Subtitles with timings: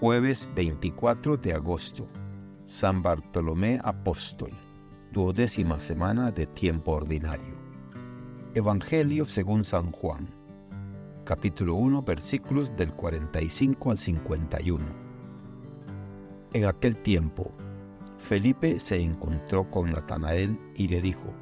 [0.00, 2.06] Jueves 24 de agosto.
[2.66, 4.52] San Bartolomé Apóstol.
[5.10, 7.56] Duodécima semana de tiempo ordinario.
[8.54, 10.28] Evangelio según San Juan.
[11.24, 14.84] Capítulo 1 versículos del 45 al 51.
[16.52, 17.50] En aquel tiempo,
[18.18, 21.34] Felipe se encontró con Natanael y le dijo,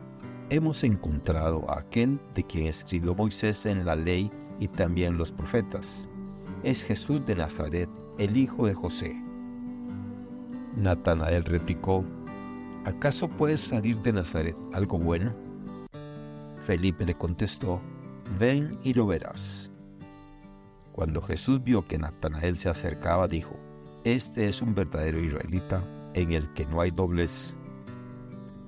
[0.48, 6.09] Hemos encontrado a aquel de quien escribió Moisés en la ley y también los profetas.
[6.62, 9.14] Es Jesús de Nazaret el hijo de José.
[10.76, 12.04] Natanael replicó,
[12.85, 15.35] ¿acaso puede salir de Nazaret algo bueno?
[16.66, 17.80] Felipe le contestó,
[18.39, 19.71] ven y lo verás.
[20.93, 23.54] Cuando Jesús vio que Natanael se acercaba, dijo,
[24.04, 27.57] Este es un verdadero israelita en el que no hay dobles.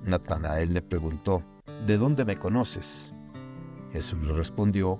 [0.05, 1.43] Natanael le preguntó,
[1.87, 3.13] ¿de dónde me conoces?
[3.91, 4.99] Jesús le respondió,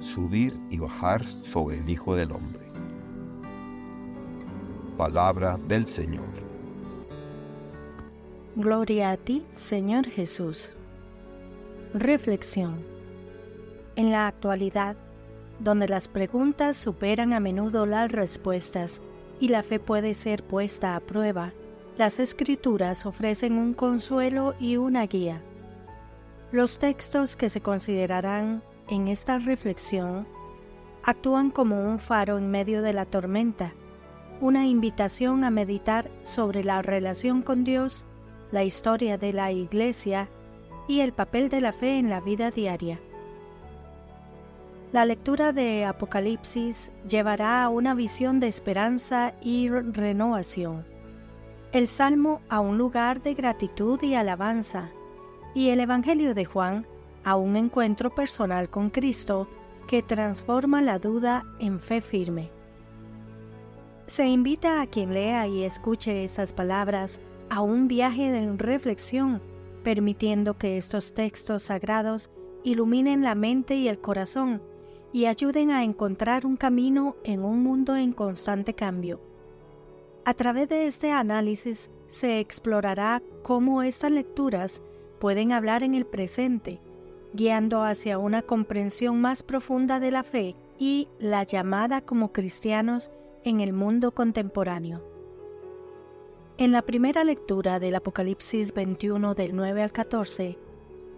[0.00, 2.60] subir y bajar sobre el Hijo del Hombre.
[4.96, 6.28] Palabra del Señor.
[8.56, 10.72] Gloria a ti, Señor Jesús.
[11.94, 12.84] Reflexión.
[13.96, 14.96] En la actualidad,
[15.58, 19.02] donde las preguntas superan a menudo las respuestas
[19.40, 21.52] y la fe puede ser puesta a prueba,
[21.96, 25.42] las escrituras ofrecen un consuelo y una guía.
[26.52, 30.26] Los textos que se considerarán en esta reflexión
[31.02, 33.72] actúan como un faro en medio de la tormenta,
[34.40, 38.06] una invitación a meditar sobre la relación con Dios
[38.50, 40.28] la historia de la Iglesia
[40.88, 42.98] y el papel de la fe en la vida diaria.
[44.92, 50.84] La lectura de Apocalipsis llevará a una visión de esperanza y renovación.
[51.70, 54.90] El Salmo a un lugar de gratitud y alabanza,
[55.54, 56.86] y el Evangelio de Juan
[57.24, 59.48] a un encuentro personal con Cristo
[59.86, 62.50] que transforma la duda en fe firme.
[64.06, 69.42] Se invita a quien lea y escuche esas palabras a un viaje de reflexión,
[69.82, 72.30] permitiendo que estos textos sagrados
[72.64, 74.62] iluminen la mente y el corazón
[75.12, 79.20] y ayuden a encontrar un camino en un mundo en constante cambio.
[80.24, 84.82] A través de este análisis se explorará cómo estas lecturas
[85.18, 86.80] pueden hablar en el presente,
[87.32, 93.10] guiando hacia una comprensión más profunda de la fe y la llamada como cristianos
[93.44, 95.02] en el mundo contemporáneo.
[96.58, 100.58] En la primera lectura del Apocalipsis 21 del 9 al 14,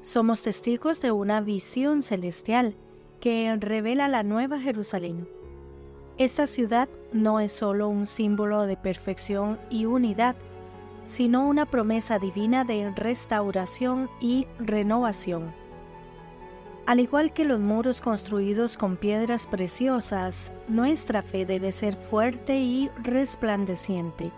[0.00, 2.76] somos testigos de una visión celestial
[3.20, 5.28] que revela la nueva Jerusalén.
[6.18, 10.36] Esta ciudad no es solo un símbolo de perfección y unidad,
[11.06, 15.61] sino una promesa divina de restauración y renovación.
[16.86, 22.90] Al igual que los muros construidos con piedras preciosas, nuestra fe debe ser fuerte y
[23.02, 24.32] resplandeciente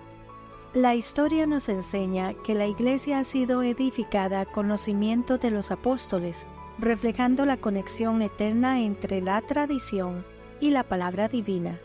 [0.75, 5.71] la historia nos enseña que la iglesia ha sido edificada con los cimientos de los
[5.71, 6.49] apóstoles,
[6.81, 10.25] reflejando la conexión eterna entre la tradición
[10.61, 11.79] y la palabra divina.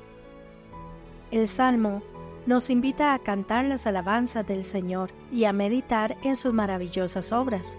[1.30, 2.02] El Salmo
[2.48, 7.78] nos invita a cantar las alabanzas del Señor y a meditar en sus maravillosas obras.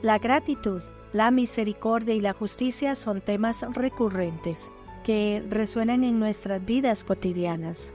[0.00, 0.80] La gratitud,
[1.12, 4.70] la misericordia y la justicia son temas recurrentes
[5.04, 7.94] que resuenan en nuestras vidas cotidianas.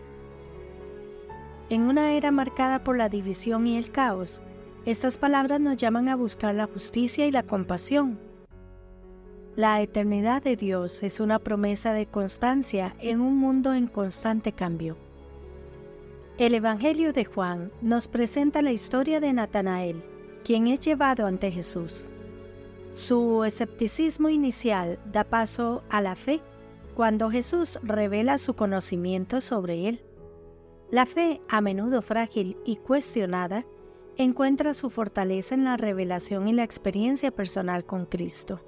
[1.69, 4.41] En una era marcada por la división y el caos,
[4.85, 8.19] estas palabras nos llaman a buscar la justicia y la compasión.
[9.55, 14.97] La eternidad de Dios es una promesa de constancia en un mundo en constante cambio.
[16.39, 20.03] El Evangelio de Juan nos presenta la historia de Natanael,
[20.43, 22.09] quien es llevado ante Jesús.
[22.93, 26.41] Su escepticismo inicial da paso a la fe
[26.93, 30.03] cuando Jesús revela su conocimiento sobre él.
[30.91, 33.65] La fe, a menudo frágil y cuestionada,
[34.15, 38.61] encuentra su fortaleza en la revelación y la experiencia personal con Cristo.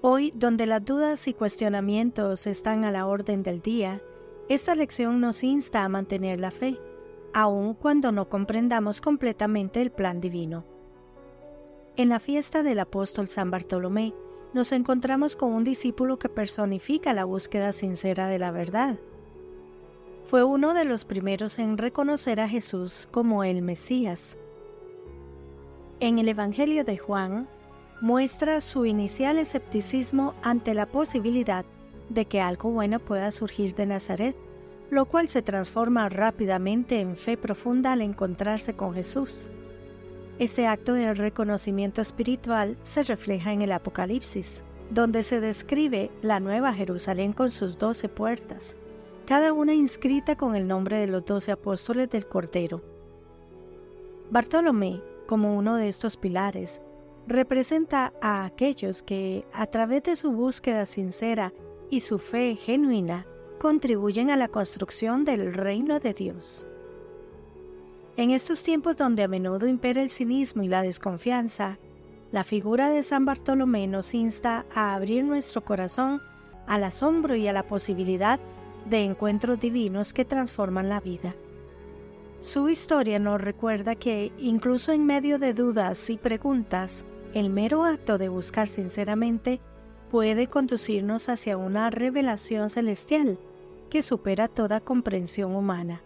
[0.00, 4.00] Hoy, donde las dudas y cuestionamientos están a la orden del día,
[4.48, 6.78] esta lección nos insta a mantener la fe,
[7.34, 10.75] aun cuando no comprendamos completamente el plan divino.
[11.96, 14.14] En la fiesta del apóstol San Bartolomé,
[14.52, 18.98] nos encontramos con un discípulo que personifica la búsqueda sincera de la verdad
[20.26, 24.36] fue uno de los primeros en reconocer a Jesús como el Mesías.
[26.00, 27.48] En el Evangelio de Juan,
[28.00, 31.64] muestra su inicial escepticismo ante la posibilidad
[32.08, 34.36] de que algo bueno pueda surgir de Nazaret,
[34.90, 39.48] lo cual se transforma rápidamente en fe profunda al encontrarse con Jesús.
[40.38, 46.74] Este acto de reconocimiento espiritual se refleja en el Apocalipsis, donde se describe la Nueva
[46.74, 48.76] Jerusalén con sus doce puertas,
[49.24, 52.82] cada una inscrita con el nombre de los doce apóstoles del Cordero.
[54.30, 56.82] Bartolomé, como uno de estos pilares,
[57.26, 61.54] representa a aquellos que, a través de su búsqueda sincera
[61.88, 63.26] y su fe genuina,
[63.58, 66.68] contribuyen a la construcción del reino de Dios.
[68.18, 71.78] En estos tiempos donde a menudo impera el cinismo y la desconfianza,
[72.32, 76.22] la figura de San Bartolomé nos insta a abrir nuestro corazón
[76.66, 78.40] al asombro y a la posibilidad
[78.88, 81.34] de encuentros divinos que transforman la vida.
[82.40, 87.04] Su historia nos recuerda que, incluso en medio de dudas y preguntas,
[87.34, 89.60] el mero acto de buscar sinceramente
[90.10, 93.38] puede conducirnos hacia una revelación celestial
[93.90, 96.00] que supera toda comprensión humana.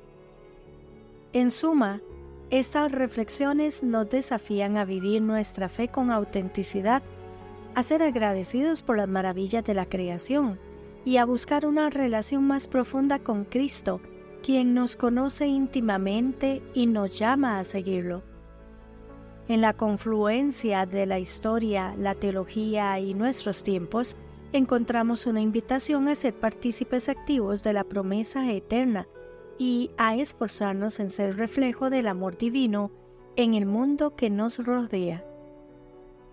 [1.33, 2.01] En suma,
[2.51, 7.05] estas reflexiones nos desafían a vivir nuestra fe con autenticidad,
[7.77, 10.59] a ser agradecidos por las maravillas de la creación
[11.05, 14.01] y a buscar una relación más profunda con Cristo,
[14.43, 18.25] quien nos conoce íntimamente y nos llama a seguirlo.
[19.47, 24.17] En la confluencia de la historia, la teología y nuestros tiempos,
[24.53, 29.07] encontramos una invitación a ser partícipes activos de la promesa eterna
[29.61, 32.91] y a esforzarnos en ser reflejo del amor divino
[33.37, 35.23] en el mundo que nos rodea.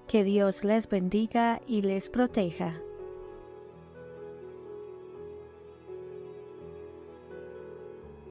[0.08, 2.80] Que Dios les bendiga y les proteja.